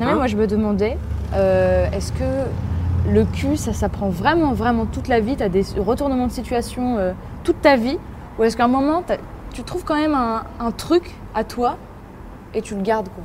[0.00, 0.98] Non, mais moi, je me demandais,
[1.34, 2.24] euh, est-ce que
[3.08, 5.36] le cul, ça s'apprend vraiment, vraiment toute la vie?
[5.36, 7.12] T'as des retournements de situation euh,
[7.44, 7.96] toute ta vie?
[8.36, 9.04] Ou est-ce qu'à un moment,
[9.52, 11.76] tu trouves quand même un, un truc à toi
[12.54, 13.22] et tu le gardes, quoi?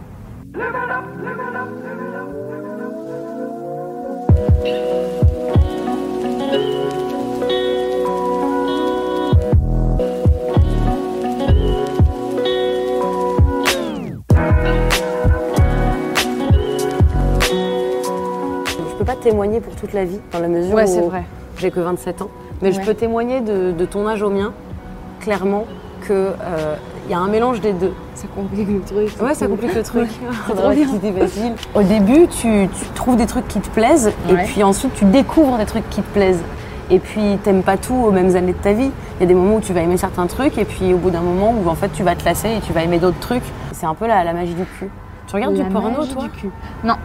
[19.20, 21.24] Témoigner pour toute la vie, dans la mesure Ouais, où vrai.
[21.58, 22.30] j'ai que 27 ans.
[22.62, 24.52] Mais je peux témoigner de, de ton âge au mien,
[25.22, 25.66] clairement,
[26.06, 26.16] qu'il
[27.10, 27.94] y a un mélange des deux.
[28.16, 29.22] Ça complique le truc.
[29.22, 30.10] Ouais, ça complique le truc.
[30.48, 31.54] Facile.
[31.76, 35.58] Au début, tu, tu trouves des trucs qui te plaisent, et puis ensuite, tu découvres
[35.58, 36.42] des trucs qui te plaisent.
[36.92, 38.90] Et puis, t'aimes pas tout aux mêmes années de ta vie.
[39.18, 41.12] Il y a des moments où tu vas aimer certains trucs, et puis au bout
[41.12, 43.44] d'un moment où en fait tu vas te lasser et tu vas aimer d'autres trucs.
[43.74, 44.90] C'est un peu la, la magie du cul.
[45.28, 46.24] Tu regardes La du porno, magie toi?
[46.24, 46.50] du cul.
[46.84, 46.96] Non,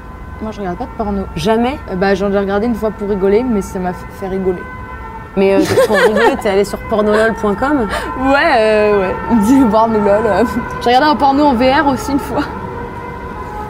[0.42, 1.22] moi je regarde pas de porno.
[1.36, 1.78] Jamais?
[1.90, 4.62] Euh, bah, j'en ai regardé une fois pour rigoler, mais ça m'a fait rigoler.
[5.36, 7.88] Mais euh, pour rigoler, t'es allé sur pornolol.com
[8.20, 9.14] Ouais, euh, ouais.
[9.42, 10.08] Dis porno lol.
[10.26, 10.44] euh.
[10.82, 12.42] J'ai regardé un porno en VR aussi une fois.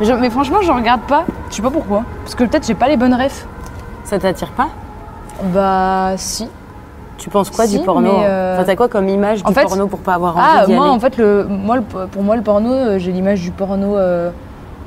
[0.01, 1.25] Je- mais franchement, je regarde pas.
[1.51, 2.03] Je sais pas pourquoi.
[2.25, 3.47] Parce que peut-être j'ai pas les bonnes refs.
[4.05, 4.69] Ça t'attire pas?
[5.43, 6.49] Bah, si.
[7.17, 9.55] Tu penses quoi Si, du porno mais, euh, Enfin, t'as quoi comme image en du
[9.55, 10.95] fait- porno pour pas avoir envie Ah, d'y moi aller?
[10.95, 14.31] en fait, le, moi, le- pour moi, le porno, euh, j'ai l'image du porno euh,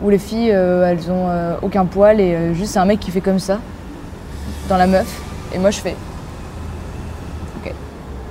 [0.04, 3.00] où les filles, euh, elles ont euh, aucun poil et euh, juste c'est un mec
[3.00, 3.60] qui fait comme ça
[4.70, 5.22] dans la meuf.
[5.54, 5.96] Et moi, je fais.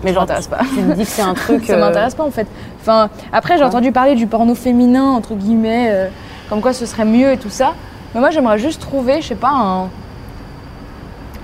[0.05, 0.59] Mais ça genre, m'intéresse pas.
[0.75, 1.65] tu me dis que c'est un truc.
[1.65, 2.47] ça m'intéresse pas en fait.
[2.81, 3.67] Enfin, après, j'ai Ouais.
[3.69, 6.11] entendu parler du porno féminin, entre guillemets,
[6.49, 7.73] comme quoi ce serait mieux et tout ça.
[8.15, 9.89] Mais moi, j'aimerais juste trouver, je sais pas, un.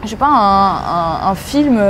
[0.05, 1.81] Je sais pas, un, un- un film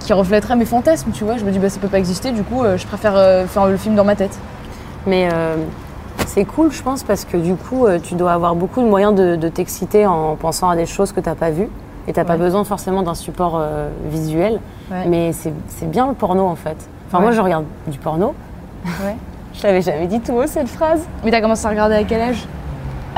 [0.00, 1.36] qui reflèterait mes fantasmes, tu vois.
[1.38, 3.14] Je me dis, bah ça peut pas exister, du coup, je préfère
[3.48, 4.38] faire le film dans ma tête.
[5.06, 5.28] Mais
[6.26, 9.14] c'est cool, je pense, parce que du coup, euh, tu dois avoir beaucoup de moyens
[9.14, 11.68] de, de t'exciter en pensant à des choses que t'as pas vues.
[12.08, 12.38] Et t'as pas Ouais.
[12.40, 14.58] besoin forcément d'un support euh, visuel.
[14.90, 15.04] Ouais.
[15.06, 15.52] Mais c'est
[15.88, 16.76] bien le porno en fait.
[17.06, 17.24] Enfin, Ouais.
[17.24, 18.34] moi, je regarde du porno.
[19.04, 19.16] Ouais.
[19.54, 21.06] Je l'avais jamais dit tout haut cette phrase.
[21.24, 22.48] Mais t'as commencé à regarder à quel âge?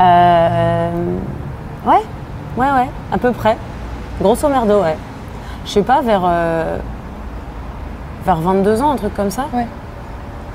[0.00, 0.90] Euh...
[1.86, 2.02] Ouais,
[2.56, 3.56] ouais, ouais, à peu près.
[4.20, 4.96] Grosso merdo, ouais.
[5.64, 6.76] Je sais pas, vers, euh,
[8.26, 9.46] vers 22 ans, un truc comme ça.
[9.54, 9.66] Ouais.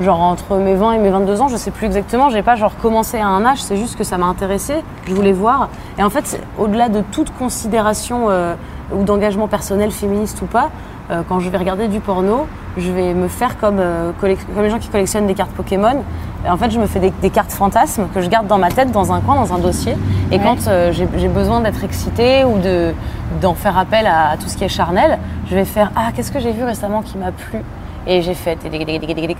[0.01, 2.29] Genre entre mes 20 et mes 22 ans, je sais plus exactement.
[2.29, 4.75] J'ai pas genre commencé à un âge, c'est juste que ça m'a intéressé.
[5.05, 5.67] Je voulais voir.
[5.97, 8.55] Et en fait, au-delà de toute considération euh,
[8.95, 10.69] ou d'engagement personnel, féministe ou pas,
[11.11, 14.69] euh, quand je vais regarder du porno, je vais me faire comme, euh, comme les
[14.69, 16.03] gens qui collectionnent des cartes Pokémon.
[16.45, 18.69] Et en fait, je me fais des, des cartes fantasmes que je garde dans ma
[18.69, 19.97] tête, dans un coin, dans un dossier.
[20.31, 20.43] Et Ouais.
[20.45, 22.93] quand j'ai j'ai besoin d'être excitée ou de-
[23.41, 26.31] d'en faire appel à, à tout ce qui est charnel, je vais faire Ah, qu'est-ce
[26.31, 27.59] que j'ai vu récemment qui m'a plu?
[28.11, 28.57] Et j'ai fait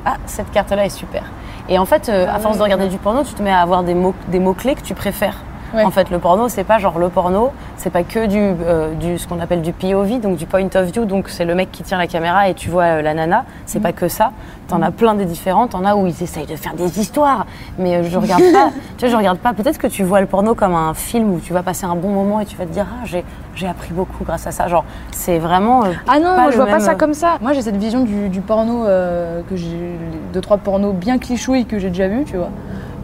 [0.06, 1.24] Ah, cette carte-là est super.
[1.69, 3.81] Et en fait, euh, à force de regarder du porno, tu te mets à avoir
[3.84, 5.38] des mots- des mots-clés que tu préfères.
[5.74, 5.84] Ouais.
[5.84, 9.18] En fait, le porno, c'est pas genre le porno, c'est pas que du, euh, du
[9.18, 11.84] ce qu'on appelle du POV, donc du point of view, donc c'est le mec qui
[11.84, 13.46] tient la caméra et tu vois euh, la nana.
[13.66, 14.31] C'est pas que ça.
[14.68, 15.68] T'en as plein des différents.
[15.68, 17.46] T'en as où ils essayent de faire des histoires,
[17.78, 18.69] mais euh, je regarde pas.
[18.97, 19.53] tu vois, je regarde pas.
[19.53, 22.09] Peut-être que tu vois le porno comme un film où tu vas passer un bon
[22.09, 23.24] moment et tu vas te dire ah j'ai
[23.56, 24.68] j'ai appris beaucoup grâce à ça.
[24.68, 25.84] Genre c'est vraiment.
[26.08, 27.38] Ah non, je vois pas ça comme ça.
[27.41, 29.97] Moi j'ai cette vision du, du porno que j'ai
[30.34, 32.50] deux trois pornos bien clichouilles que j'ai déjà vu, tu vois.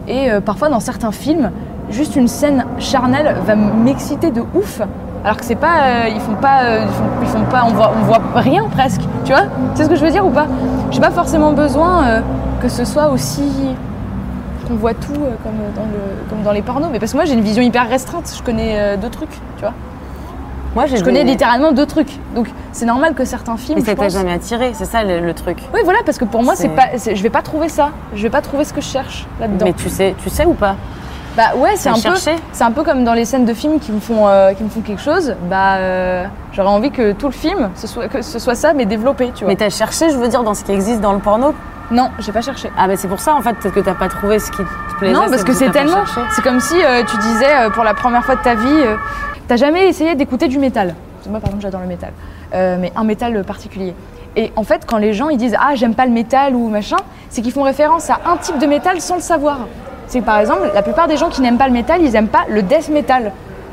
[0.08, 1.50] Et euh, parfois dans certains films,
[1.90, 4.80] juste une scène charnelle va m'exciter de ouf.
[5.24, 7.72] Alors que c'est pas, euh, ils font pas, euh, ils, font, ils font pas, on
[7.72, 9.42] voit, on voit rien presque, tu vois.
[9.74, 10.46] Tu sais ce que je veux dire ou pas?
[10.90, 12.20] J'ai pas forcément besoin euh,
[12.62, 13.74] que ce soit aussi
[14.68, 16.90] qu'on voit tout comme dans le, comme dans les pornos.
[16.92, 18.32] Mais parce que moi j'ai une vision hyper restreinte.
[18.36, 19.72] Je connais deux trucs, tu vois.
[20.76, 22.18] Moi j'ai Je connais des- littéralement deux trucs.
[22.36, 23.78] Donc c'est normal que certains films.
[23.80, 25.58] Mais ça t'a jamais attiré, c'est ça le, le truc.
[25.74, 27.90] oui, voilà, parce que pour moi, c'est C'est- pas, c'est- je vais pas trouver ça.
[28.14, 29.66] Je vais pas trouver ce que je cherche là-dedans.
[29.66, 30.76] Mais tu sais, tu sais ou pas?
[31.36, 33.92] Bah ouais, c'est un peu, c'est un peu comme dans les scènes de films qui
[33.92, 35.34] me font, euh, qui me font quelque chose.
[35.50, 38.86] Bah, euh, j'aurais envie que tout le film, ce soit, que ce soit ça, mais
[38.86, 39.48] développé, tu vois.
[39.52, 41.54] Mais t'as cherché, je veux dire, dans ce qui existe dans le porno?
[41.90, 42.70] Non, j'ai pas cherché.
[42.78, 44.98] Ah bah c'est pour ça en fait, peut-être que t'as pas trouvé ce qui te
[44.98, 45.12] plaisait.
[45.12, 46.04] non, parce que que c'est tellement.
[46.30, 48.82] C'est comme si euh, tu disais pour la première fois de ta vie,
[49.46, 50.94] t'as jamais essayé d'écouter du métal.
[51.28, 52.12] Moi, par exemple, j'adore le métal,
[52.52, 53.94] mais un métal particulier.
[54.36, 56.96] Et en fait, quand les gens ils disent ah j'aime pas le métal ou machin,
[57.28, 59.58] c'est qu'ils font référence à un type de métal sans le savoir.
[60.08, 62.28] C'est que par exemple, la plupart des gens qui n'aiment pas le métal, ils aiment
[62.28, 63.32] pas le death metal.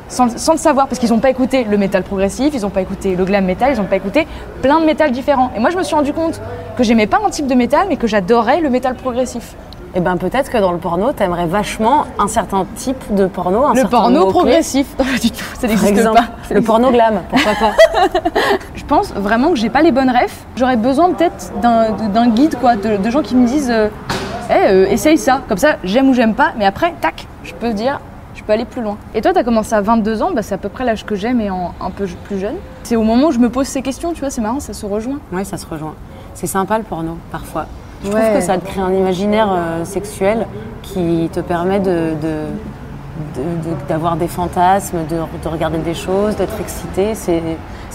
[0.10, 2.82] Sans, sans le savoir, parce qu'ils n'ont pas écouté le métal progressif, ils n'ont pas
[2.82, 4.28] écouté le glam metal, ils n'ont pas écouté
[4.62, 5.50] plein de métal différents.
[5.56, 6.40] Et moi, je me suis rendu compte
[6.78, 9.56] que j'aimais pas un type de métal, mais que j'adorais le métal progressif.
[9.96, 13.74] Et ben peut-être que dans le porno, t'aimerais vachement un certain type de porno, un
[13.74, 16.26] Le certain porno progressif, non, pas du tout, ça n'existe pas.
[16.50, 18.10] le porno glam, pourquoi pas
[18.76, 20.46] Je pense vraiment que j'ai pas les bonnes refs.
[20.56, 23.88] J'aurais besoin peut-être d'un d'un guide, quoi, de, de gens qui me disent euh,
[24.54, 25.42] Eh, euh, essaye ça.
[25.48, 28.00] Comme ça, j'aime ou j'aime pas, mais après, tac, je peux dire,
[28.36, 28.98] je peux aller plus loin.
[29.16, 31.42] Et toi, t'as commencé à 22 ans, bah, c'est à peu près l'âge que j'aime
[31.42, 32.56] et en, un peu plus jeune.
[32.84, 34.86] C'est au moment où je me pose ces questions, tu vois, c'est marrant, ça se
[34.86, 35.20] rejoint.
[35.32, 35.96] Ouais, ça se rejoint.
[36.34, 37.66] C'est sympa le porno, parfois.
[38.04, 38.20] Je Ouais.
[38.22, 40.46] trouve que ça te crée un imaginaire euh, sexuel
[40.82, 42.48] qui te permet de, de-
[43.36, 47.14] de- de- d'avoir des fantasmes, de, de regarder des choses, d'être excité.
[47.16, 47.42] C'est,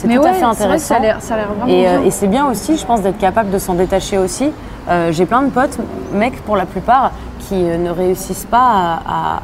[0.02, 0.86] tout ouais, à fait c'est vrai que intéressant.
[0.86, 3.58] ça a l'air- vraiment Et, euh, et c'est bien aussi, je pense, d'être capable de
[3.58, 4.50] s'en détacher aussi.
[4.88, 5.78] Euh, j'ai plein de potes,
[6.12, 7.10] mecs pour la plupart,
[7.40, 9.40] qui euh, ne réussissent pas à, à- à,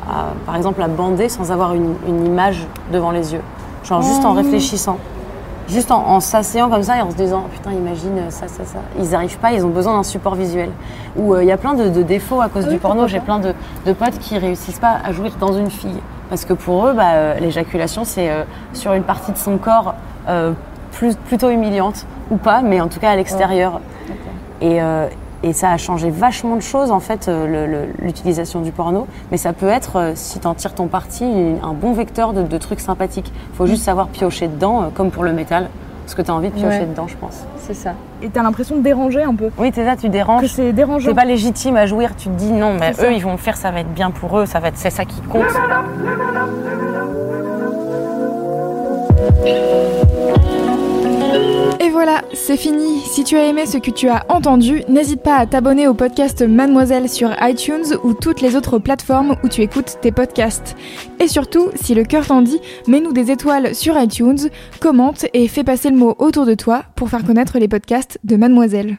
[0.47, 3.43] par exemple, à bander sans avoir une, une image devant les yeux.
[3.85, 4.39] Genre juste en Mmh.
[4.39, 4.97] réfléchissant.
[5.69, 8.65] Juste en, en s'asseyant comme ça et en se disant putain imagine euh, ça ça
[8.65, 8.79] ça.
[8.99, 10.71] Ils n'arrivent pas ils ont besoin d'un support visuel.
[11.17, 13.09] Ou euh, il y a plein de, de défauts à cause Ah oui, du porno
[13.09, 13.55] j'ai plein de,
[13.87, 16.01] de potes qui réussissent pas à jouir dans une fille.
[16.29, 18.45] Parce que pour eux bah, euh, l'éjaculation c'est euh,
[18.75, 19.95] sur une partie de son corps
[20.93, 23.81] plus, plutôt humiliante ou pas mais en tout cas à l'extérieur.
[24.61, 24.81] Et
[25.53, 29.37] ça a changé vachement de choses en fait euh, le- le- l'utilisation du porno mais
[29.37, 31.25] ça peut être euh, si t'en tires ton parti
[31.63, 35.25] un bon vecteur de, de trucs sympathiques faut juste savoir piocher dedans euh, comme pour
[35.25, 35.69] le métal
[36.05, 36.87] parce que t'as envie de piocher Ouais.
[36.87, 37.93] dedans je pense C'est ça.
[38.23, 39.51] Et t'as l'impression de déranger un peu.
[39.59, 41.09] oui t'es là tu Que déranges c'est dérangeant.
[41.09, 43.09] t'es pas légitime à jouir tu te dis non mais C'est ça.
[43.09, 44.91] eux ils vont le faire ça va être bien pour eux ça va être c'est
[44.91, 45.45] ça qui compte
[52.35, 53.01] c'est fini.
[53.01, 56.43] Si tu as aimé ce que tu as entendu, n'hésite pas à t'abonner au podcast
[56.43, 60.77] Mademoiselle sur iTunes ou toutes les autres plateformes où tu écoutes tes podcasts.
[61.21, 64.49] Et surtout, si le cœur t'en dit, mets-nous des étoiles sur iTunes,
[64.81, 68.37] commente et fais passer le mot autour de toi pour faire connaître les podcasts de
[68.37, 68.99] Mademoiselle.